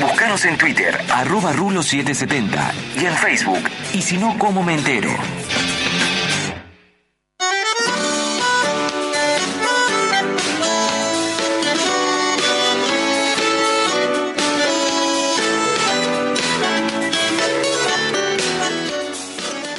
[0.00, 5.10] Búscanos en Twitter, arroba rulo770 y en Facebook, y si no, ¿cómo me entero?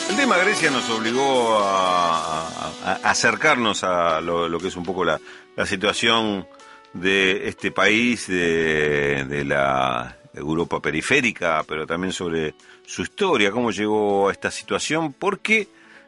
[0.07, 2.69] El tema Grecia nos obligó a,
[3.03, 5.19] acercarnos a lo, que es un poco la
[5.65, 6.45] situación
[6.93, 12.53] de este país, de, de la Europa periférica, pero también sobre
[12.85, 15.67] su historia, cómo llegó a esta situación, porque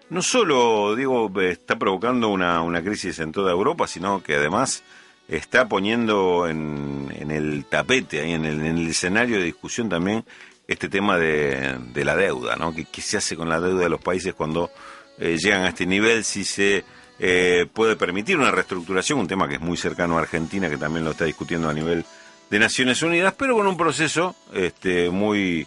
[0.09, 4.83] no solo, digo, está provocando una, una crisis en toda Europa, sino que además
[5.27, 10.23] está poniendo en, en el tapete, ahí en el, en el escenario de discusión también
[10.67, 12.73] este tema de, de la deuda, ¿no?
[12.73, 14.69] ¿Qué, qué se hace con la deuda de los países cuando
[15.17, 16.23] eh, llegan a este nivel?
[16.23, 16.83] Si se
[17.25, 21.05] eh, puede permitir una reestructuración, un tema que es muy cercano a Argentina, que también
[21.05, 22.03] lo está discutiendo a nivel
[22.49, 25.65] de Naciones Unidas, pero con un proceso este, muy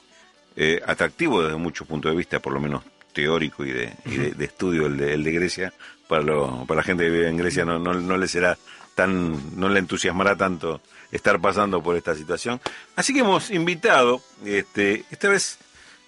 [0.55, 4.31] eh, atractivo desde muchos puntos de vista, por lo menos teórico y de, y de,
[4.33, 5.73] de estudio, el de, el de Grecia.
[6.07, 8.57] Para, lo, para la gente que vive en Grecia no, no, no le será
[8.95, 12.61] tan, no le entusiasmará tanto estar pasando por esta situación.
[12.95, 15.59] Así que hemos invitado, este, esta vez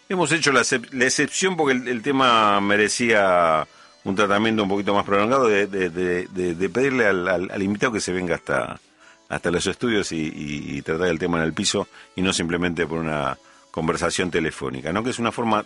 [0.09, 3.67] hemos hecho la, excep- la excepción porque el, el tema merecía
[4.09, 8.35] un tratamiento un poquito más prolongado de, de- de- pedirle al, invitado que se venga
[8.37, 8.81] hasta,
[9.29, 13.37] hasta los estudios y, tratar el tema en el piso y no simplemente por una
[13.71, 15.03] conversación telefónica, ¿no?
[15.05, 15.65] Que es una forma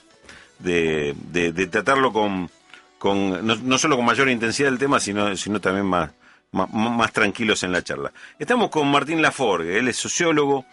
[0.58, 1.14] de,
[1.70, 2.50] tratarlo con,
[2.98, 6.10] con no, solo con mayor intensidad del tema, sino, sino también más,
[6.52, 8.12] más, más tranquilos en la charla.
[8.38, 10.64] Estamos con Martín Laforgue, él es sociólogo,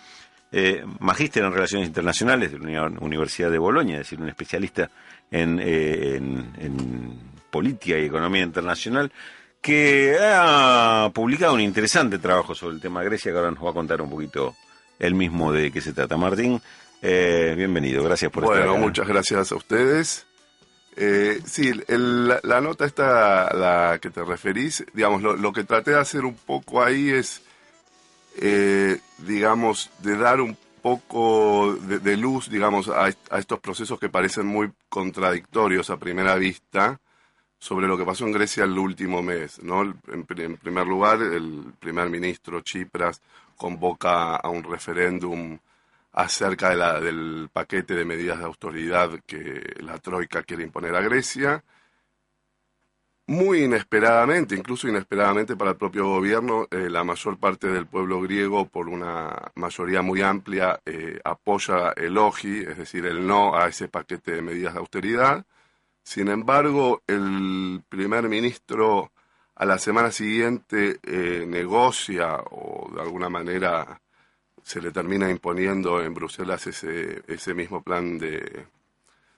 [0.52, 4.90] eh, magíster en Relaciones Internacionales de la Uni- Universidad de Bolonia, es decir, un especialista
[5.32, 6.20] en, eh,
[7.50, 9.12] política y economía internacional,
[9.62, 13.72] que ha publicado un interesante trabajo sobre el tema de Grecia, que ahora nos va
[13.72, 14.56] a contar un poquito
[15.00, 16.16] él mismo de qué se trata.
[16.18, 16.62] Martín,
[17.02, 20.26] eh, bienvenido, gracias por estar Bueno, muchas gracias a ustedes.
[20.96, 25.54] Eh, sí, el- la, la nota esta a la que te referís, digamos, lo, lo
[25.54, 27.42] que traté de hacer un poco ahí es,
[28.42, 34.10] eh, digamos, de dar un poco de, de luz, digamos, a, a estos procesos que
[34.10, 37.00] parecen muy contradictorios a primera vista
[37.60, 39.82] sobre lo que pasó en Grecia el último mes, ¿no?
[39.84, 43.22] En, pri- en primer lugar, el primer ministro Chipras
[43.58, 45.60] convoca a un referéndum
[46.14, 51.02] acerca de la- del paquete de medidas de autoridad que la Troika quiere imponer a
[51.02, 51.64] Grecia.
[53.28, 58.68] Muy inesperadamente, incluso inesperadamente para el propio gobierno, eh, la mayor parte del pueblo griego,
[58.68, 63.88] por una mayoría muy amplia, eh, apoya el OGI, es decir, el no a ese
[63.88, 65.46] paquete de medidas de austeridad.
[66.10, 69.12] Sin embargo, el primer ministro
[69.54, 74.02] a la semana siguiente eh, negocia o de alguna manera
[74.64, 78.66] se le termina imponiendo en Bruselas ese, ese mismo plan de,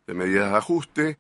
[0.07, 1.17] de medidas de ajuste.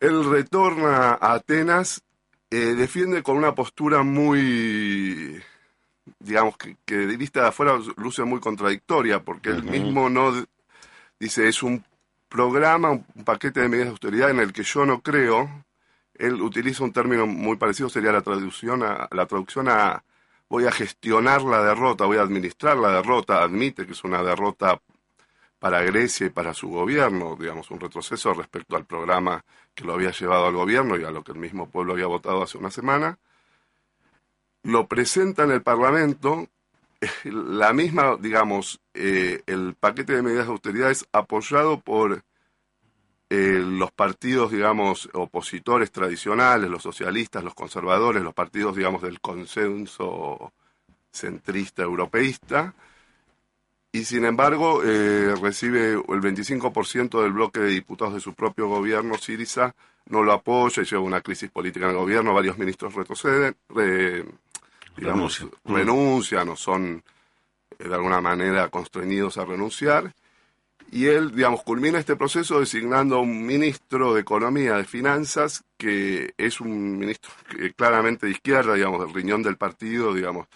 [0.00, 2.02] Él retorna a Atenas,
[2.50, 5.40] eh, defiende con una postura muy,
[6.18, 9.70] digamos, que, que de vista de afuera luce muy contradictoria, porque él Ujú.
[9.70, 10.32] mismo no
[11.20, 11.84] dice es un
[12.28, 15.64] programa, un paquete de medidas de austeridad en el que yo no creo.
[16.14, 20.04] Él utiliza un término muy parecido, sería la traducción a, la traducción a
[20.48, 24.80] voy a gestionar la derrota, voy a administrar la derrota, admite que es una derrota
[25.58, 29.44] para Grecia y para su gobierno, digamos, un retroceso respecto al programa
[29.74, 32.42] que lo había llevado al gobierno y a lo que el mismo pueblo había votado
[32.42, 33.18] hace una semana.
[34.62, 36.48] Lo presenta en el Parlamento,
[37.24, 42.22] la misma, digamos, eh, el paquete de medidas de austeridad es apoyado por
[43.28, 50.52] eh, los partidos, digamos, opositores tradicionales, los socialistas, los conservadores, los partidos, digamos, del consenso
[51.10, 52.74] centrista europeísta,
[53.92, 59.16] y sin embargo eh, recibe el 25% del bloque de diputados de su propio gobierno,
[59.16, 59.74] Siriza,
[60.06, 64.24] no lo apoya y lleva una crisis política en el gobierno, varios ministros retroceden, re-
[64.96, 65.50] digamos, Renuncian.
[65.64, 67.02] renuncian o son
[67.78, 70.14] eh, de alguna manera constreñidos a renunciar.
[70.90, 76.32] Y él, digamos, culmina este proceso designando a un ministro de Economía, de Finanzas, que
[76.38, 80.46] es un ministro que claramente de izquierda, digamos, del riñón del partido, digamos,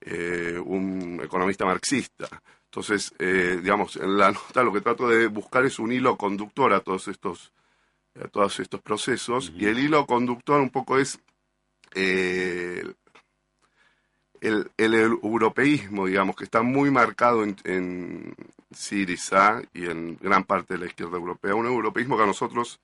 [0.00, 2.28] eh, un economista marxista.
[2.66, 6.72] Entonces, eh, digamos, en la nota lo que trato de buscar es un hilo conductor
[6.72, 7.52] a todos estos,
[8.18, 11.20] a todos estos procesos, y el hilo conductor un poco es
[11.94, 12.82] eh,
[14.42, 18.34] el, el, europeísmo, digamos, que está muy marcado en, en
[18.72, 22.80] Siriza y en gran parte de la izquierda europea, un europeísmo que a nosotros,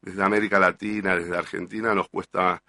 [0.00, 2.62] desde América Latina, desde Argentina, nos cuesta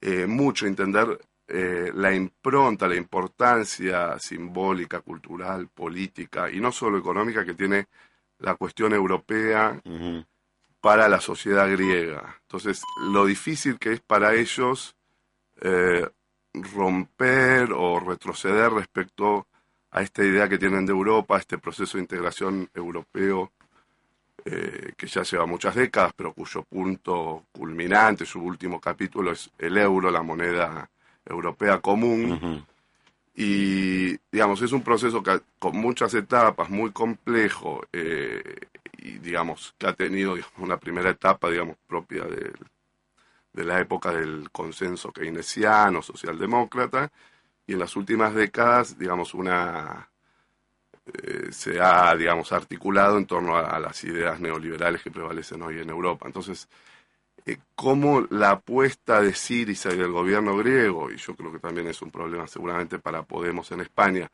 [0.00, 7.44] eh, mucho entender eh, la impronta, la importancia simbólica, cultural, política y no solo económica
[7.44, 7.88] que tiene
[8.38, 9.80] la cuestión europea
[10.80, 12.38] para la sociedad griega.
[12.40, 14.96] Entonces, lo difícil que es para ellos
[15.60, 16.08] eh,
[16.54, 19.46] romper o retroceder respecto
[19.90, 23.52] a esta idea que tienen de Europa, este proceso de integración europeo
[24.46, 29.78] eh, que ya lleva muchas décadas, pero cuyo punto culminante, su último capítulo es el
[29.78, 30.90] euro, la moneda
[31.24, 32.62] europea común.
[33.34, 38.42] Y, digamos, es un proceso que, con muchas etapas, muy complejo, eh,
[38.98, 42.54] y, digamos, que ha tenido una primera etapa, digamos, propia del
[43.54, 47.10] de la época del consenso keynesiano, socialdemócrata,
[47.66, 50.10] y en las últimas décadas, digamos, una
[51.06, 55.90] eh, se ha, digamos, articulado en torno a, las ideas neoliberales que prevalecen hoy en
[55.90, 56.26] Europa.
[56.26, 56.68] Entonces,
[57.46, 61.88] eh, cómo la apuesta de Siriza y del gobierno griego, y yo creo que también
[61.88, 64.30] es un problema seguramente para Podemos en España,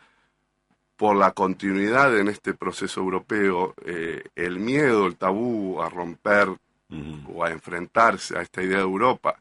[0.97, 6.57] por la continuidad en este proceso europeo, eh, el miedo, el tabú a romper
[7.33, 9.37] o a enfrentarse a esta idea de Europa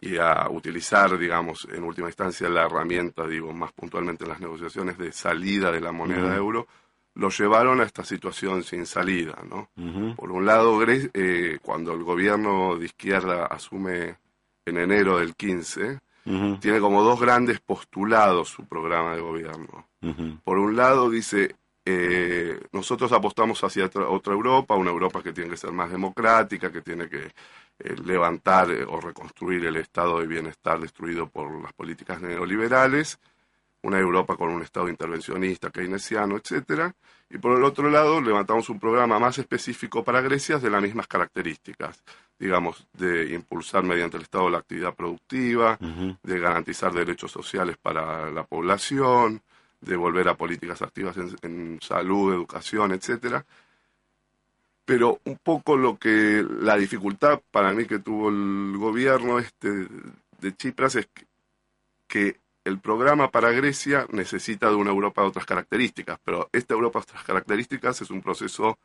[0.00, 4.98] y a utilizar, digamos, en última instancia la herramienta, digo, más puntualmente en las negociaciones
[4.98, 6.66] de salida de la moneda euro,
[7.14, 9.68] lo llevaron a esta situación sin salida, ¿no?
[10.16, 14.16] Por un lado, eh, cuando el gobierno de izquierda asume
[14.66, 16.00] en enero del 15,
[16.60, 19.86] tiene como dos grandes postulados su programa de gobierno.
[20.42, 21.54] Por un lado, dice,
[21.86, 26.80] eh, nosotros apostamos hacia otra, Europa, una Europa que tiene que ser más democrática, que
[26.80, 27.26] tiene que
[27.78, 33.18] eh, levantar eh, o reconstruir el estado de bienestar destruido por las políticas neoliberales,
[33.82, 36.94] una Europa con un estado intervencionista, keynesiano, etcétera,
[37.28, 41.06] y por el otro lado levantamos un programa más específico para Grecia de las mismas
[41.06, 42.02] características,
[42.38, 45.78] digamos, de impulsar mediante el Estado la actividad productiva,
[46.22, 49.42] de garantizar derechos sociales para la población,
[49.84, 53.44] de volver a políticas activas en, salud, educación, etcétera.
[54.84, 59.88] Pero un poco lo que la dificultad para mí que tuvo el gobierno este
[60.40, 61.08] de Chipras es
[62.06, 67.00] que, el programa para Grecia necesita de una Europa de otras características, pero esta Europa
[67.00, 68.78] de otras características es un proceso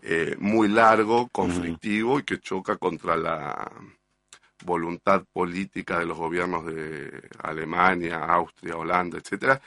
[0.00, 3.70] eh, muy largo, conflictivo y que choca contra la
[4.64, 9.60] voluntad política de los gobiernos de Alemania, Austria, Holanda, etcétera,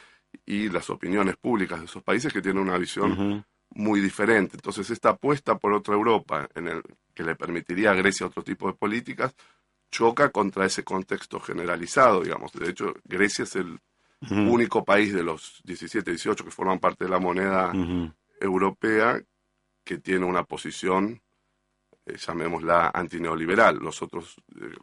[0.46, 4.56] y las opiniones públicas de esos países que tienen una visión muy diferente.
[4.56, 6.84] Entonces, esta apuesta por otra Europa, en el
[7.14, 9.36] que le permitiría a Grecia otro tipo de políticas,
[9.92, 12.52] choca contra ese contexto generalizado, digamos.
[12.54, 13.80] De hecho, Grecia es el
[14.30, 17.72] único país de los 17, 18 que forman parte de la moneda
[18.40, 19.22] europea
[19.84, 21.22] que tiene una posición,
[22.06, 23.78] eh, llamémosla antineoliberal.
[23.78, 24.74] Los otros, eh,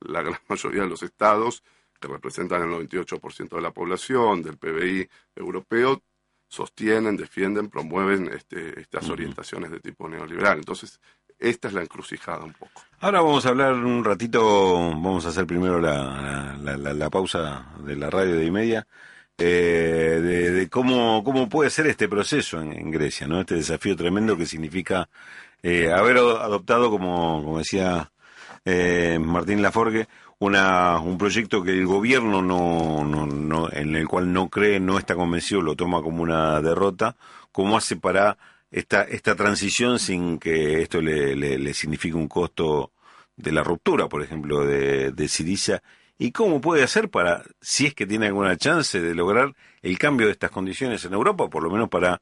[0.00, 1.62] la gran mayoría de los estados
[1.98, 6.02] que representan el 98% de la población, del PBI europeo,
[6.48, 10.58] sostienen, defienden, promueven este, estas orientaciones de tipo neoliberal.
[10.58, 11.00] Entonces,
[11.38, 12.82] esta es la encrucijada un poco.
[13.00, 14.42] Ahora vamos a hablar un ratito,
[14.74, 18.86] vamos a hacer primero la, la, pausa de la radio de y media,
[19.36, 23.40] eh, de, cómo, cómo puede ser este proceso en, Grecia, ¿no?
[23.40, 25.08] Este desafío tremendo que significa
[25.62, 28.10] eh, haber adoptado, como, como decía
[28.64, 30.08] eh, Martín Laforgue,
[30.38, 34.98] una, un proyecto que el gobierno no, no, no, en el cual no cree, no
[34.98, 37.16] está convencido, lo toma como una derrota,
[37.52, 38.38] ¿cómo hace para
[38.70, 42.92] esta, esta transición sin que esto le, le, signifique un costo
[43.36, 45.82] de la ruptura, por ejemplo, de, de Siriza?
[46.18, 50.26] ¿Y cómo puede hacer para, si es que tiene alguna chance de lograr el cambio
[50.26, 52.20] de estas condiciones en Europa, por lo menos para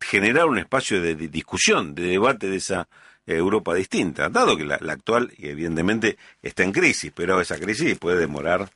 [0.00, 2.88] generar un espacio de discusión, de debate de esa
[3.26, 8.70] Europa distinta, dado que la, actual evidentemente está en crisis, pero esa crisis puede demorar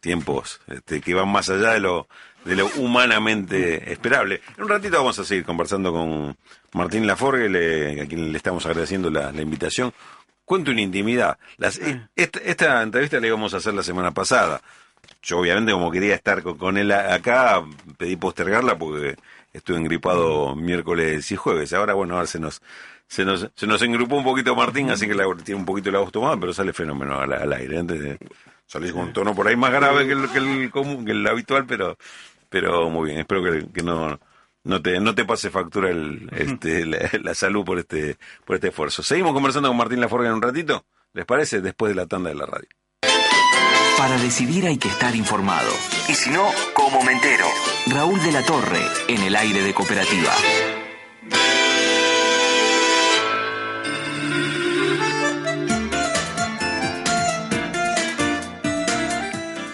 [0.00, 2.08] tiempos este, que van más allá de lo,
[2.44, 4.40] de lo humanamente esperable.
[4.56, 6.36] En un ratito vamos a seguir conversando con
[6.72, 9.92] Martín Laforgue, a quien le estamos agradeciendo la, invitación.
[10.44, 11.38] Cuento una intimidad.
[11.56, 11.80] Las,
[12.16, 14.60] esta, esta, entrevista la íbamos a hacer la semana pasada.
[15.22, 17.62] Yo obviamente como quería estar con, él acá,
[17.96, 19.16] pedí postergarla porque
[19.52, 21.72] estuve engripado miércoles y jueves.
[21.72, 22.60] Ahora, bueno, ahora se nos,
[23.12, 25.98] se nos, se nos engrupó un poquito Martín, así que la, tiene un poquito la
[25.98, 27.78] voz tomada, pero sale fenómeno al, aire.
[27.78, 28.18] Antes de,
[28.64, 31.26] salís con un tono por ahí más grave que el, que el común, que el
[31.26, 31.98] habitual, pero
[32.48, 34.18] Pero muy bien, espero que, no,
[34.64, 38.16] no te, no te pase factura el, este, la, salud por este,
[38.46, 39.02] por este esfuerzo.
[39.02, 41.60] Seguimos conversando con Martín Laforga en un ratito, ¿les parece?
[41.60, 42.68] Después de la tanda de la radio.
[43.98, 45.70] Para decidir hay que estar informado.
[46.08, 47.44] Y si no, como me entero.
[47.88, 50.32] Raúl de la Torre, en el aire de cooperativa.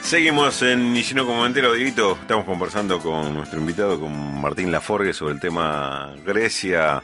[0.08, 2.16] Seguimos en Nishino como entero, Dieguito.
[2.18, 7.02] Estamos conversando con nuestro invitado, con Martín Laforgue, sobre el tema Grecia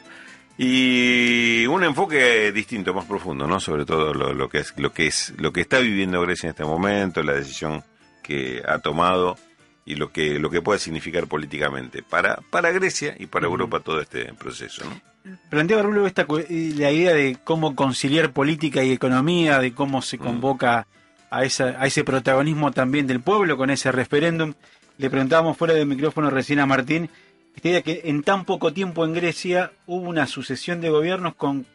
[0.57, 3.61] y un enfoque distinto, más profundo, ¿no?
[3.61, 6.65] Sobre todo lo, que es lo que es lo que está viviendo Grecia en este
[6.65, 7.85] momento, la decisión
[8.23, 9.37] que ha tomado
[9.85, 14.01] y lo que lo que puede significar políticamente para para Grecia y para Europa todo
[14.01, 15.37] este proceso, ¿no?
[15.51, 20.87] Plantea Rulo esta la idea de cómo conciliar política y economía, de cómo se convoca
[21.31, 24.55] a, a ese protagonismo también del pueblo con ese referéndum.
[24.99, 27.11] Le preguntábamos fuera del micrófono recién a Martín,
[27.55, 31.67] esta idea que en tan poco tiempo en Grecia hubo una sucesión de gobiernos con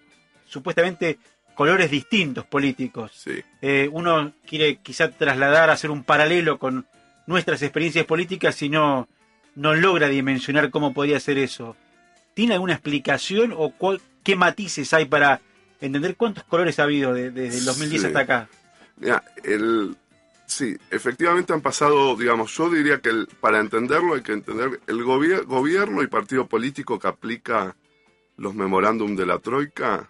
[0.45, 1.19] supuestamente
[1.55, 3.25] colores distintos políticos.
[3.61, 6.85] Eh, uno quiere quizá trasladar, hacer un paralelo con
[7.27, 9.07] nuestras experiencias políticas y no,
[9.55, 11.75] no logra dimensionar cómo podría ser eso.
[12.33, 13.73] ¿Tiene alguna explicación o
[14.23, 15.41] qué matices hay para
[15.81, 18.49] entender cuántos colores ha habido desde el 2010 hasta acá?
[18.99, 19.95] Mira, el,
[20.45, 26.03] sí, efectivamente han pasado, digamos, yo diría que para entenderlo hay que entender el gobierno
[26.03, 27.75] y partido político que aplica
[28.37, 30.09] los memorándum de la Troika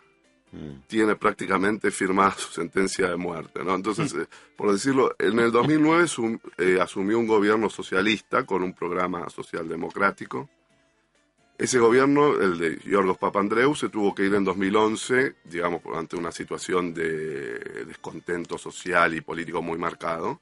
[0.51, 0.87] mm.
[0.87, 3.75] tiene prácticamente firmada su sentencia de muerte, ¿no?
[3.75, 4.21] Entonces, mm.
[4.21, 6.05] eh, por decirlo, en el 2009
[6.57, 10.49] eh, asumió un gobierno socialista con un programa social democrático
[11.59, 16.31] ese gobierno, el de Giorgos Papandreou, se tuvo que ir en 2011, digamos, ante una
[16.31, 20.39] situación de descontento social y político muy marcado.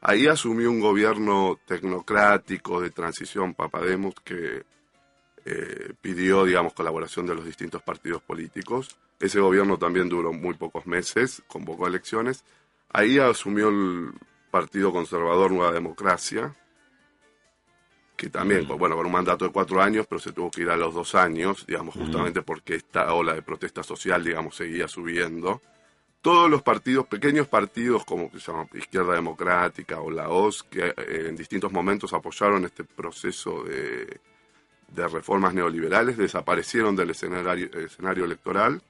[0.00, 4.62] Ahí asumió un gobierno tecnocrático de transición, Papademos, que
[5.44, 8.96] eh, pidió, digamos, colaboración de los distintos partidos políticos.
[9.18, 12.44] Ese gobierno también duró muy pocos meses, convocó elecciones.
[12.92, 14.12] Ahí asumió el
[14.52, 16.54] Partido Conservador Nueva Democracia,
[18.22, 20.70] que también, pues, bueno, con un mandato de cuatro años, pero se tuvo que ir
[20.70, 25.60] a los dos años, digamos, justamente porque esta ola de protesta social, digamos, seguía subiendo.
[26.20, 30.94] Todos los partidos, pequeños partidos como que se llama Izquierda Democrática o la OS, que
[30.96, 34.20] eh, en distintos momentos apoyaron este proceso de,
[34.86, 38.80] de reformas neoliberales, desaparecieron del escenario, escenario electoral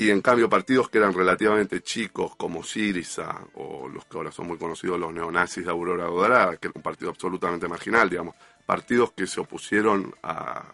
[0.00, 4.46] y en cambio partidos que eran relativamente chicos como Siriza o los que ahora son
[4.46, 9.12] muy conocidos los neonazis de Aurora Dorada, que era un partido absolutamente marginal, digamos, partidos
[9.12, 10.64] que se opusieron a,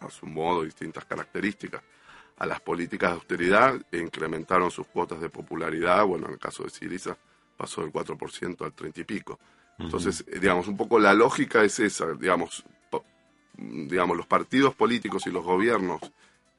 [0.00, 1.82] a su modo, distintas características,
[2.38, 6.62] a las políticas de austeridad e incrementaron sus cuotas de popularidad, bueno, en el caso
[6.62, 7.14] de Siriza
[7.58, 9.38] pasó del 4% al 30 y pico.
[9.78, 12.64] Entonces, eh, digamos, un poco la lógica es esa, digamos,
[13.58, 16.00] digamos, los partidos políticos y los gobiernos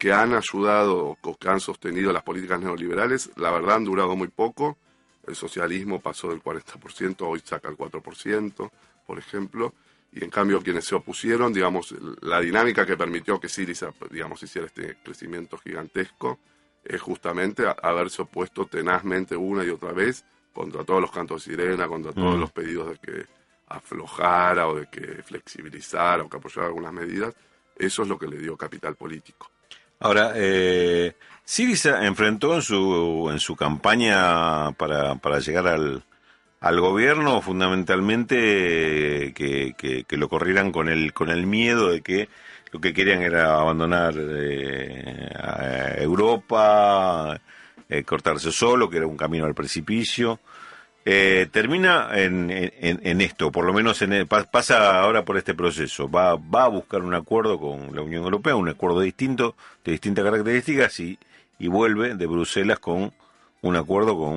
[0.02, 4.30] que han ayudado o que han sostenido las políticas neoliberales, la verdad han durado muy
[4.30, 4.80] poco.
[5.28, 8.72] El socialismo pasó del 40%, hoy saca el 4%,
[9.06, 9.76] por ejemplo.
[10.12, 14.66] Y en cambio quienes se opusieron, digamos, la dinámica que permitió que Siriza, digamos, hiciera
[14.66, 16.40] este crecimiento gigantesco,
[16.84, 21.88] es justamente haberse opuesto tenazmente una y otra vez contra todos los cantos de sirena,
[21.88, 22.40] contra todos mm.
[22.40, 23.26] los pedidos de que
[23.68, 27.36] aflojara o de que flexibilizara o que apoyara algunas medidas.
[27.76, 29.52] Eso es lo que le dio capital político.
[30.02, 31.16] Ahora, eh,
[31.46, 36.04] Siriza enfrentó en su, en su campaña para, para llegar al,
[36.60, 42.30] al gobierno fundamentalmente que, que, lo corrieran con el, con el miedo de que
[42.72, 45.30] lo que querían era abandonar eh,
[45.98, 47.40] Europa,
[47.88, 50.40] eh, cortarse solo, que era un camino al precipicio.
[51.04, 56.36] Eh, termina en, en, esto, por lo menos en pasa ahora por este proceso, va,
[56.36, 61.00] va a buscar un acuerdo con la Unión Europea, un acuerdo distinto, de distintas características,
[61.00, 61.18] y,
[61.58, 63.14] y vuelve de Bruselas con
[63.62, 64.34] un acuerdo con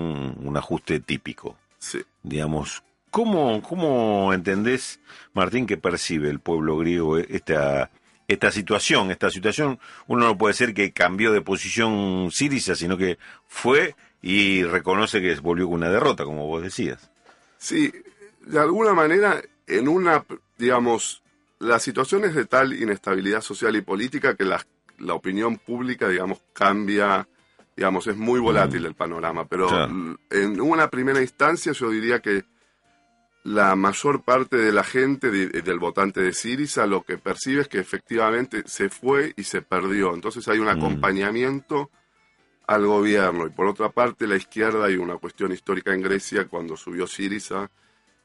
[0.47, 1.57] un, ajuste típico.
[1.79, 2.03] Sí.
[2.23, 5.01] Digamos, ¿cómo, ¿cómo entendés,
[5.35, 7.91] Martín, que percibe el pueblo griego esta,
[8.29, 9.11] esta situación?
[9.11, 14.65] Esta situación, uno no puede ser que cambió de posición Siriza, sino que fue y
[14.65, 17.11] reconoce que volvió con una derrota, como vos decías.
[17.59, 17.93] Sí,
[18.41, 20.25] de alguna manera, en una,
[20.57, 21.23] digamos,
[21.59, 24.65] la situación es de tal inestabilidad social y política que la,
[24.99, 27.29] la opinión pública, digamos, cambia,
[27.77, 28.87] digamos, es muy volátil mm.
[28.87, 29.69] el panorama, pero
[30.31, 32.45] en una primera instancia yo diría que
[33.43, 37.79] la mayor parte de la gente, del votante de Siriza, lo que percibe es que
[37.79, 40.15] efectivamente se fue y se perdió.
[40.15, 40.71] Entonces hay un mm.
[42.67, 43.47] Al gobierno.
[43.47, 47.71] Y por otra parte, la izquierda, hay una cuestión histórica en Grecia cuando subió Siriza,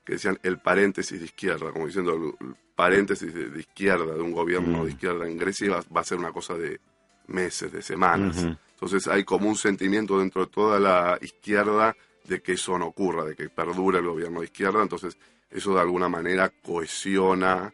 [0.03, 4.85] que decían el paréntesis de izquierda, como diciendo el paréntesis de, izquierda, de un gobierno
[4.85, 6.79] de izquierda en Grecia, va, va, a ser una cosa de
[7.27, 8.45] meses, de semanas.
[8.71, 13.25] Entonces hay como un sentimiento dentro de toda la izquierda de que eso no ocurra,
[13.25, 14.81] de que perdure el gobierno de izquierda.
[14.81, 15.17] Entonces
[15.49, 17.73] eso de alguna manera cohesiona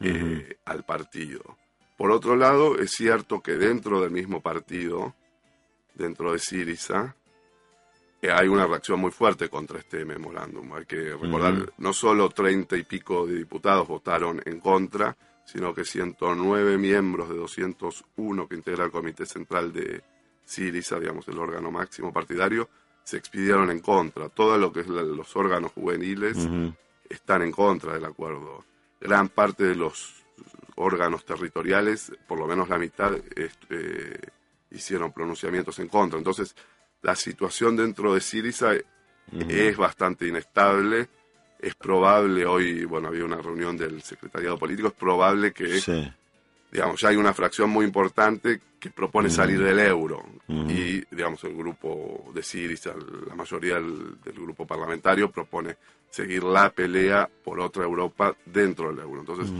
[0.00, 1.58] eh, al partido.
[1.96, 5.14] Por otro lado, es cierto que dentro del mismo partido,
[5.94, 7.14] dentro de Siriza,
[8.20, 10.72] eh, hay una reacción muy fuerte contra este memorándum.
[10.74, 15.84] Hay que recordar, no solo treinta y pico de diputados votaron en contra, sino que
[15.84, 20.02] 109 miembros de 201 que integra el Comité Central de
[20.44, 22.68] Siriza, digamos, el órgano máximo partidario,
[23.02, 24.28] se expidieron en contra.
[24.28, 26.36] Todo lo que es los órganos juveniles
[27.08, 28.64] están en contra del acuerdo.
[29.00, 30.22] Gran parte de los
[30.76, 34.18] órganos territoriales, por lo menos la mitad, eh,
[34.74, 36.18] hicieron pronunciamientos en contra.
[36.18, 36.54] Entonces,
[37.02, 38.72] la situación dentro de Siriza
[39.48, 41.08] es bastante inestable.
[41.58, 45.80] Es probable, hoy, bueno, había una reunión del secretariado político, es probable que,
[46.70, 50.24] digamos, ya hay una fracción muy importante que propone salir del euro.
[50.48, 52.94] Y, digamos, el grupo de Siriza,
[53.28, 55.76] la mayoría del, grupo parlamentario, propone
[56.10, 59.20] seguir la pelea por otra Europa dentro del euro.
[59.20, 59.52] Entonces,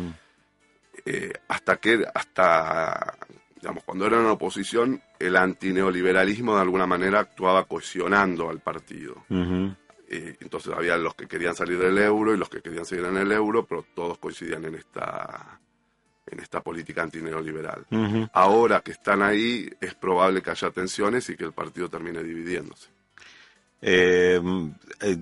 [1.06, 3.16] eh, hasta que, hasta
[3.62, 9.24] digamos, cuando eran oposición, el antineoliberalismo de alguna manera actuaba cohesionando al partido.
[9.30, 13.18] Eh, entonces había los que querían salir del euro y los que querían seguir en
[13.18, 15.60] el euro, pero todos coincidían en esta
[16.26, 17.86] en esta política antineoliberal.
[18.32, 22.88] Ahora que están ahí, es probable que haya tensiones y que el partido termine dividiéndose.
[23.80, 24.40] Eh,
[25.00, 25.16] eh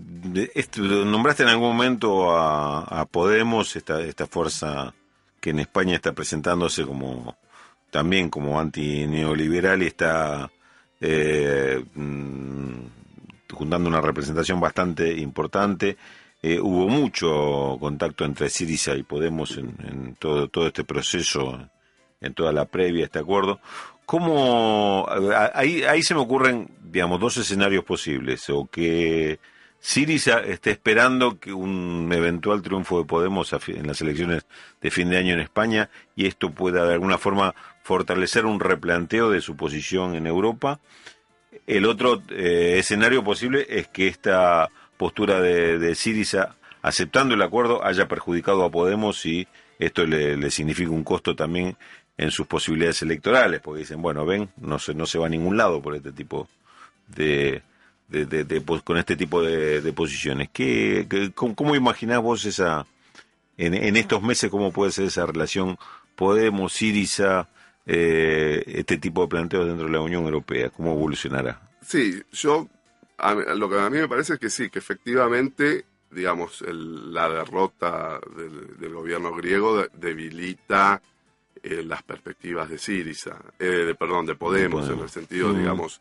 [0.77, 4.95] nombraste en algún momento a, a Podemos, esta, esta fuerza
[5.41, 7.37] que en España está presentándose como
[7.91, 10.51] también como antineoliberal y está
[11.01, 12.81] eh, mm,
[13.53, 15.97] juntando una representación bastante importante.
[16.43, 21.69] Eh, hubo mucho contacto entre Siriza y Podemos en, todo, todo este proceso,
[22.21, 23.61] en toda la previa a este acuerdo.
[24.07, 25.07] ¿Cómo,
[25.55, 29.39] ahí, ahí se me ocurren, digamos, dos escenarios posibles, o que
[29.81, 34.47] Siriza está esperando que un eventual triunfo de Podemos en las elecciones
[34.81, 37.55] de fin de año en España y esto pueda de alguna forma
[37.91, 40.79] fortalecer un replanteo de su posición en Europa.
[41.67, 47.85] El otro eh, escenario posible es que esta postura de, de Siriza, aceptando el acuerdo,
[47.85, 49.49] haya perjudicado a Podemos y
[49.81, 51.77] esto le, significa un costo también
[52.17, 55.57] en sus posibilidades electorales, porque dicen, bueno, ven, no se, no se va a ningún
[55.57, 56.49] lado por este tipo
[57.09, 57.61] de,
[58.07, 60.49] de, con este tipo de, posiciones.
[60.53, 62.87] ¿Qué, cómo, imaginás vos esa,
[63.57, 65.77] en, estos meses, cómo puede ser esa relación
[66.15, 67.49] Podemos, Siriza,
[67.87, 70.71] eh, este tipo de planteos dentro de la Unión Europea?
[70.71, 71.61] ¿Cómo evolucionará?
[71.83, 72.69] Sí, yo,
[73.55, 78.95] lo que a mí me parece es que sí, que efectivamente, digamos, la derrota del,
[78.95, 81.01] gobierno griego debilita
[81.63, 86.01] eh, las perspectivas de Siriza, eh, de, perdón, de Podemos, en el sentido, digamos,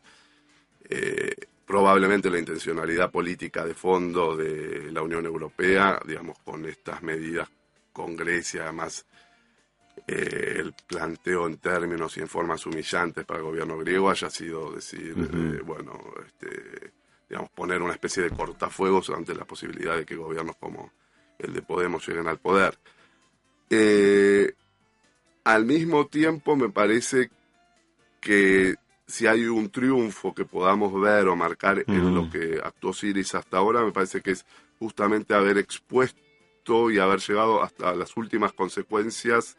[0.88, 1.34] eh,
[1.66, 7.48] probablemente la intencionalidad política de fondo de la Unión Europea, digamos, con estas medidas
[7.92, 9.06] con Grecia, además
[10.12, 14.72] eh, el planteo en términos y en formas humillantes para el gobierno griego haya sido
[14.72, 16.92] decir, eh, bueno, este,
[17.28, 20.90] digamos, poner una especie de cortafuegos ante la posibilidad de que gobiernos como
[21.38, 22.76] el de Podemos lleguen al poder.
[23.70, 24.52] Eh,
[25.44, 27.30] al mismo tiempo me parece
[28.20, 28.74] que
[29.06, 33.58] si hay un triunfo que podamos ver o marcar en lo que actuó Siris hasta
[33.58, 34.44] ahora, me parece que es
[34.80, 39.56] justamente haber expuesto y haber llegado hasta las últimas consecuencias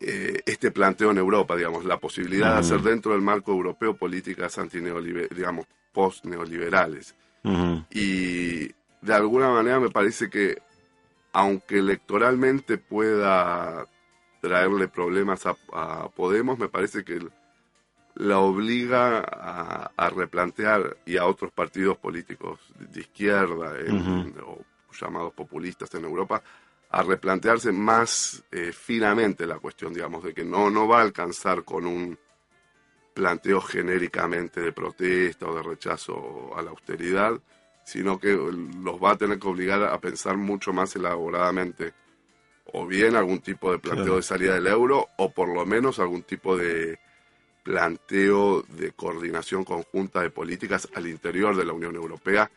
[0.00, 4.56] eh, este planteo en Europa, digamos, la posibilidad de hacer dentro del marco europeo políticas
[4.58, 7.14] antineoliberales, digamos, post-neoliberales.
[7.90, 8.68] Y
[9.00, 10.58] de alguna manera me parece que,
[11.32, 13.86] aunque electoralmente pueda
[14.40, 17.20] traerle problemas a, Podemos, me parece que
[18.14, 23.72] la obliga a, replantear y a otros partidos políticos de izquierda
[24.46, 24.58] o
[25.00, 26.42] llamados populistas en Europa
[26.90, 31.64] a replantearse más eh, finamente la cuestión, digamos, de que no, no va a alcanzar
[31.64, 32.18] con un
[33.12, 37.38] planteo genéricamente de protesta o de rechazo a la austeridad,
[37.84, 41.94] sino que los va a tener que obligar a pensar mucho más elaboradamente
[42.72, 46.22] o bien algún tipo de planteo de salida del euro o por lo menos algún
[46.22, 46.98] tipo de
[47.62, 52.50] planteo de coordinación conjunta de políticas al interior de la Unión Europea,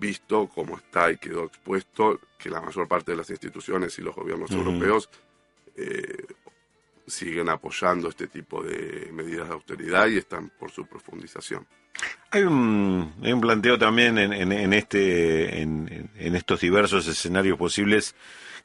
[0.00, 4.14] visto como está y quedó expuesto que la mayor parte de las instituciones y los
[4.16, 5.08] gobiernos europeos
[5.76, 6.26] eh,
[7.06, 11.66] siguen apoyando este tipo de medidas de austeridad y están por su profundización.
[12.30, 18.14] Hay un, hay un planteo también en, en, este, en, en, estos diversos escenarios posibles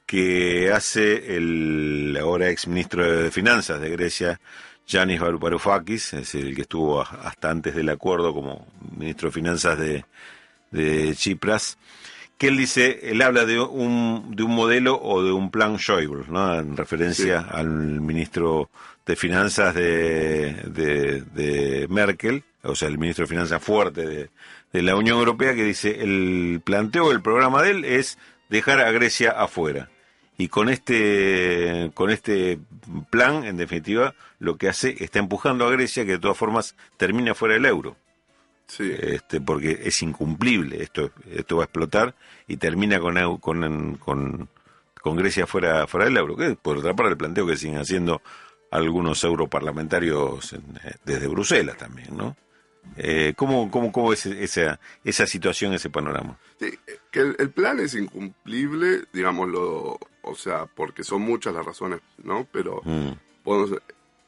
[0.06, 4.39] que hace el ahora ex ministro de Finanzas de Grecia,
[4.88, 10.06] Yanis Varoufakis, es el que estuvo hasta antes del acuerdo como ministro de Finanzas de,
[10.71, 11.78] de Chipras,
[12.38, 16.25] que él dice, él habla de un, de un modelo o de un plan Schäuble,
[16.28, 16.60] ¿no?
[16.60, 18.69] en referencia al ministro
[19.06, 24.30] de Finanzas de, de, Merkel, o sea, el ministro de Finanzas fuerte de,
[24.73, 28.17] de la Unión Europea, que dice, el planteo del programa de él es
[28.49, 29.89] dejar a Grecia afuera.
[30.38, 32.60] Y con este, con este
[33.10, 37.34] plan, en definitiva, lo que hace está empujando a Grecia que de todas formas termine
[37.34, 37.95] fuera del euro.
[38.67, 38.91] Sí.
[38.97, 42.15] Este, porque es incumplible, esto, esto va a explotar
[42.47, 46.36] y termina con, con, con, Grecia fuera, fuera del euro.
[46.36, 48.21] Que por otra parte el planteo que siguen haciendo
[48.71, 50.56] algunos europarlamentarios
[51.04, 52.36] desde Bruselas también, ¿no?
[52.97, 56.38] Eh, ¿cómo, cómo, ¿Cómo es esa, esa situación, ese panorama?
[56.60, 56.71] Sí,
[57.12, 62.47] que el, plan es incumplible, digámoslo, o sea, porque son muchas las razones, ¿no?
[62.51, 63.12] Pero mm.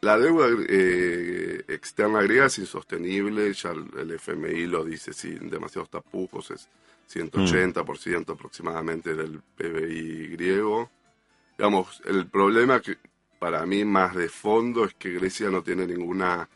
[0.01, 6.51] La deuda eh, externa griega es insostenible, ya el, FMI lo dice sin demasiados tapujos,
[6.51, 6.69] es
[7.11, 10.91] 180% aproximadamente del PBI griego.
[11.57, 12.97] Digamos, el problema que
[13.39, 16.47] para mí más de fondo es que Grecia no tiene ninguna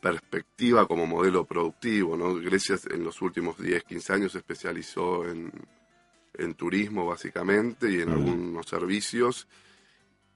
[0.00, 2.16] perspectiva como modelo productivo.
[2.16, 2.34] ¿no?
[2.34, 5.50] Grecia en los últimos 10, 15 años se especializó en,
[6.34, 9.48] en turismo básicamente y en algunos servicios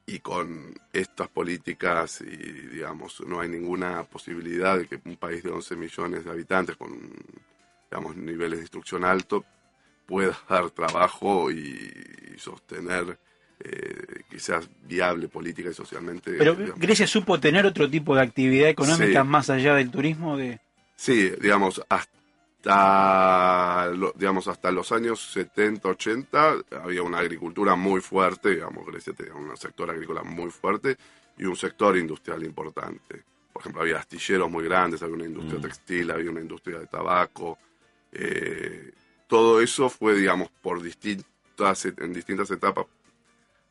[0.09, 5.51] y con estas políticas y digamos no hay ninguna posibilidad de que un país de
[5.51, 6.99] 11 millones de habitantes con
[7.90, 9.44] digamos niveles de instrucción alto
[10.07, 11.92] pueda dar trabajo y,
[12.38, 13.18] sostener
[13.61, 16.31] eh, sea viable política y socialmente.
[16.38, 20.61] Pero Grecia supo tener otro tipo de actividad económica más allá del turismo de
[20.94, 22.18] Sí, digamos, hasta
[22.59, 29.35] hasta, digamos, hasta los años 70, 80 había una agricultura muy fuerte, digamos, Grecia tenía
[29.35, 30.97] un sector agrícola muy fuerte
[31.37, 33.23] y un sector industrial importante.
[33.53, 35.62] Por ejemplo, había astilleros muy grandes, había una industria mm.
[35.62, 37.59] textil, había una industria de tabaco.
[38.12, 38.92] Eh,
[39.29, 42.87] todo eso fue, digamos, por distintas, en distintas etapas.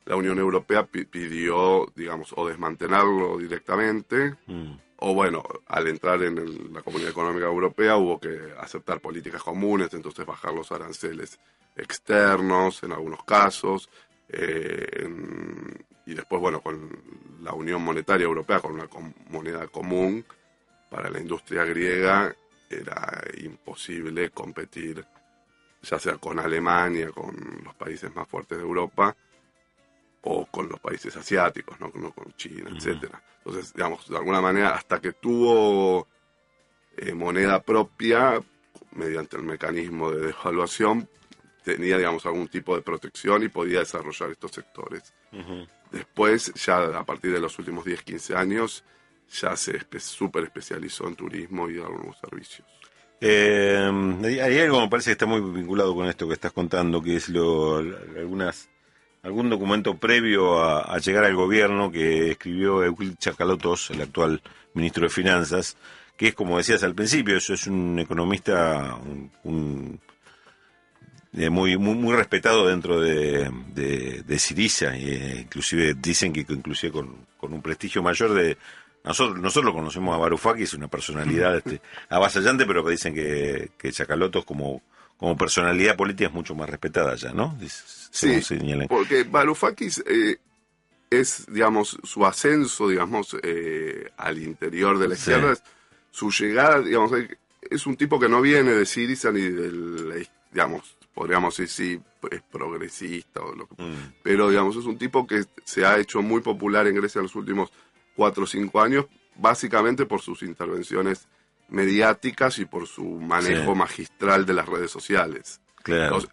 [0.05, 6.81] La Unión Europea pidió, digamos, o desmantelarlo directamente, mm o bueno, al entrar en la
[6.81, 11.39] Comunidad Económica Europea hubo que aceptar políticas comunes, entonces bajar los aranceles
[11.75, 13.89] externos en algunos casos,
[14.29, 15.07] eh,
[16.05, 16.89] y después, bueno, con
[17.41, 18.87] la Unión Monetaria Europea, con una
[19.29, 20.25] moneda común,
[20.89, 22.33] para la industria griega
[22.69, 25.05] era imposible competir,
[25.83, 29.15] ya sea con Alemania, con los países más fuertes de Europa,
[30.21, 33.21] o con los países asiáticos, no, con China, etcétera.
[33.37, 36.07] Entonces, digamos, de alguna manera, hasta que tuvo
[36.97, 38.41] eh, moneda propia,
[38.91, 41.07] mediante el mecanismo de devaluación,
[41.63, 45.13] tenía, digamos, algún tipo de protección y podía desarrollar estos sectores.
[45.91, 48.83] Después, ya a partir de los últimos 10, 15 años,
[49.29, 52.67] ya se súper especializó en turismo y algunos servicios.
[53.19, 53.89] Eh,
[54.23, 57.15] hay algo que me parece que está muy vinculado con esto que estás contando, que
[57.15, 58.69] es lo, algunas
[59.27, 64.41] algún documento previo a, llegar al gobierno que escribió Euclid Chacalotos, el actual
[64.73, 65.75] ministro de Finanzas,
[66.15, 68.97] que es, como decías al principio, eso es un economista
[69.43, 69.99] un,
[71.33, 76.93] eh, muy, muy, muy respetado dentro de, de, de Siriza, e inclusive dicen que inclusive
[76.93, 78.57] con, un prestigio mayor de...
[79.03, 83.91] Nosotros, nosotros lo conocemos a Varoufakis, una personalidad este, avasallante, pero que dicen que, que
[83.91, 84.81] Chacalotos como
[85.17, 87.57] como personalidad política es mucho más respetada ya, ¿no?
[87.67, 88.39] Sí,
[88.87, 90.37] porque Varoufakis eh,
[91.09, 95.55] es, digamos, su ascenso, digamos, eh, al interior de la izquierda,
[96.11, 97.11] su llegada, digamos,
[97.61, 102.01] es un tipo que no viene de Siriza ni del, digamos, podríamos decir, sí,
[102.31, 104.13] es progresista, o lo que, mm.
[104.23, 107.35] pero, digamos, es un tipo que se ha hecho muy popular en Grecia en los
[107.35, 107.71] últimos
[108.15, 111.27] cuatro o cinco años, básicamente por sus intervenciones
[111.69, 115.61] mediáticas y por su manejo magistral de las redes sociales.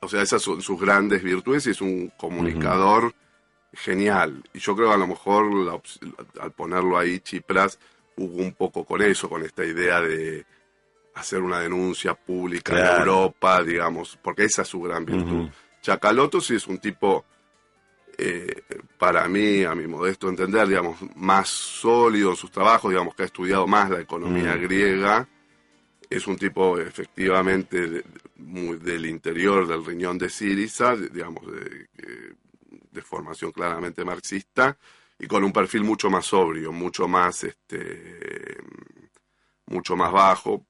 [0.00, 3.14] O, sea, esas son sus grandes virtudes y es un comunicador
[3.72, 4.42] genial.
[4.52, 5.82] Y yo creo que a lo mejor
[6.40, 7.78] al ponerlo ahí, Chipras
[8.16, 10.44] jugó un poco con eso, con esta idea de
[11.14, 15.48] hacer una denuncia pública en Europa, digamos, porque esa es su gran virtud.
[15.80, 17.24] Chacaloto sí es un tipo,
[18.18, 18.62] eh,
[18.98, 23.26] para mí, a mi modesto entender, digamos, más sólido en sus trabajos, digamos, que ha
[23.26, 25.28] estudiado más la economía griega
[26.10, 28.04] es un tipo efectivamente
[28.36, 31.88] muy del interior del riñón de Siriza, digamos, de,
[33.02, 34.78] formación claramente marxista,
[35.18, 38.56] y con un perfil mucho más sobrio, mucho más, este,
[39.66, 40.66] mucho más bajo.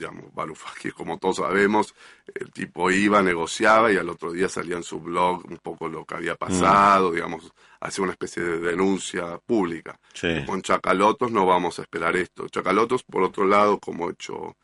[0.00, 1.94] Digamos, Varoufakis, como todos sabemos,
[2.34, 6.06] el tipo iba, negociaba y al otro día salía en su blog un poco lo
[6.06, 10.00] que había pasado, digamos, hacía una especie de denuncia pública.
[10.46, 12.48] Con Chacalotos no vamos a esperar esto.
[12.48, 14.56] Chacalotos, por otro lado, como hecho,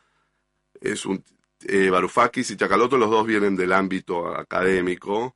[0.80, 1.22] es un...
[1.66, 5.34] Eh, Varoufakis y Chacalotos los dos vienen del ámbito académico.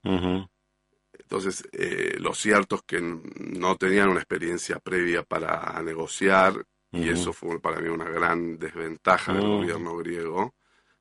[1.13, 7.33] Entonces, eh, lo cierto es que no tenían una experiencia previa para negociar y eso
[7.33, 10.55] fue para mí una gran desventaja del gobierno griego.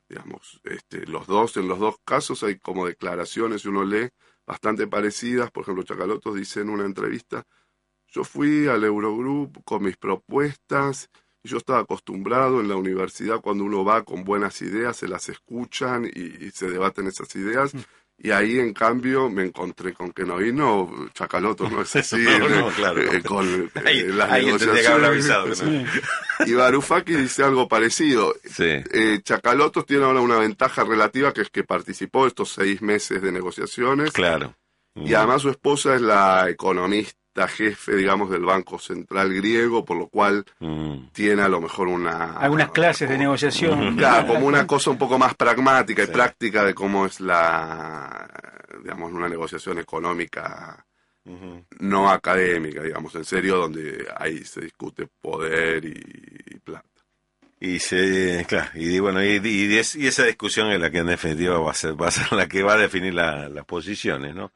[0.08, 4.10] Digamos, este, los dos, en los dos casos hay como declaraciones, uno lee,
[4.46, 5.52] bastante parecidas.
[5.52, 7.46] Por ejemplo, Chacalotos dice en una entrevista,
[8.08, 11.10] yo fui al Eurogroup con mis propuestas
[11.44, 15.30] y yo estaba acostumbrado en la universidad cuando uno va con buenas ideas, se las
[15.30, 17.74] escuchan y, se debaten esas ideas.
[18.22, 22.68] Y ahí, en cambio, me encontré con que no vino Chacaloto, no es así, no,
[22.70, 23.02] claro.
[23.02, 25.64] Eh, con eh, las negociaciones.
[26.46, 28.36] Y Barufaki dice algo parecido.
[28.44, 28.66] Sí.
[28.66, 33.32] Eh, Chacalotos tiene ahora una ventaja relativa, que es que participó estos seis meses de
[33.32, 34.12] negociaciones.
[34.12, 34.56] Claro.
[34.96, 40.08] Y además su esposa es la economista jefe, digamos, del Banco Central griego, por lo
[40.08, 41.10] cual mm.
[41.12, 42.34] tiene a lo mejor una...
[42.34, 43.96] Algunas clases de negociación.
[44.00, 48.28] Claro, como una cosa un poco más pragmática y práctica de cómo es la,
[48.82, 50.86] digamos, una negociación económica
[51.80, 56.49] no académica, digamos, en serio, donde ahí se discute poder y.
[57.62, 61.72] Y se, claro, y bueno, y, y, esa discusión es la que en definitiva va
[61.72, 64.54] a ser, va a ser la que va a definir las posiciones, ¿no?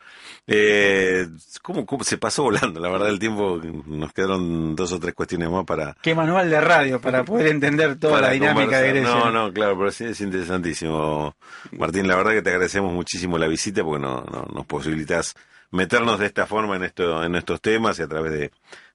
[0.47, 1.27] Eh,
[1.61, 2.79] ¿cómo, ¿Cómo se pasó volando?
[2.79, 5.97] La verdad, el tiempo, nos quedaron dos o tres cuestiones más para...
[6.01, 9.13] Qué manual de radio para poder entender toda la dinámica de Grecia.
[9.15, 11.35] No, no, claro, pero sí es interesantísimo.
[11.73, 15.35] Martín, la verdad que te agradecemos muchísimo la visita porque no, no, nos posibilitas
[15.71, 18.51] meternos de esta forma en esto, en estos temas y a través de,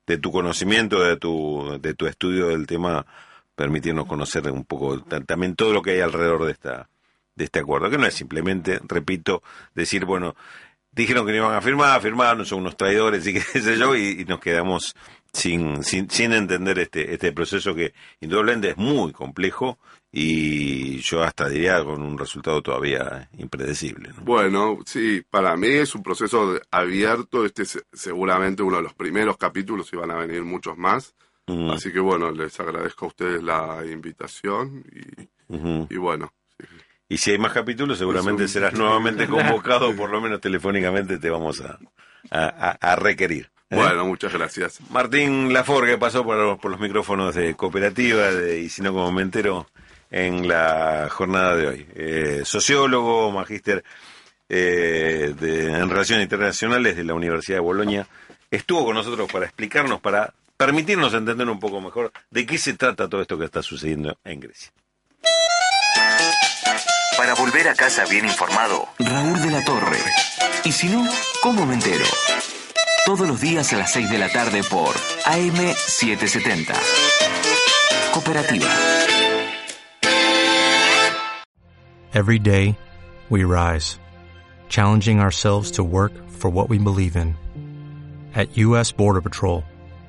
[0.07, 3.05] de tu conocimiento, de tu, de tu estudio del tema
[3.59, 6.89] permitirnos conocer un poco también todo lo que hay alrededor de esta
[7.35, 9.43] de este acuerdo, que no es simplemente, repito,
[9.73, 10.35] decir, bueno,
[10.91, 14.25] dijeron que no iban a firmar, firmaron, son unos traidores y qué sé yo, y,
[14.25, 14.97] nos quedamos
[15.33, 19.79] sin, sin, sin entender este, este proceso que indudablemente es muy complejo
[20.11, 24.11] y yo hasta diría con un resultado todavía impredecible.
[24.23, 29.37] Bueno, sí, para mí es un proceso abierto, este es seguramente uno de los primeros
[29.37, 31.15] capítulos y van a venir muchos más
[31.73, 34.85] Así que bueno, les agradezco a ustedes la invitación
[35.89, 36.33] y, bueno.
[37.09, 41.63] Y si hay más capítulos, seguramente serás nuevamente convocado, por lo menos telefónicamente te vamos
[41.63, 41.79] a,
[42.31, 43.51] a, requerir.
[43.71, 43.77] ¿eh?
[43.77, 44.81] Bueno, muchas gracias.
[44.91, 49.23] Martín Laforgue pasó por, por los micrófonos de cooperativa de, y si no como me
[49.23, 49.67] entero
[50.11, 51.87] en la jornada de hoy.
[51.95, 53.85] Eh, sociólogo, magíster
[54.49, 58.07] eh, en Relaciones Internacionales de la Universidad de Bolonia,
[58.51, 63.09] estuvo con nosotros para explicarnos, para permitirnos entender un poco mejor de qué se trata
[63.09, 64.71] todo esto que está sucediendo en Grecia.
[67.17, 69.99] Para volver a casa bien informado, Raúl de la Torre.
[70.65, 71.07] Y si no,
[71.43, 72.05] ¿cómo me entero?
[73.07, 74.95] Todos los días a las 6 de la tarde por
[75.25, 76.75] AM770.
[78.13, 78.69] Cooperativa.
[82.13, 82.77] Every day,
[83.31, 83.99] we rise,
[84.69, 87.37] challenging ourselves to work for what we believe in.
[88.35, 88.93] At U.S.
[88.93, 89.65] Border Patrol,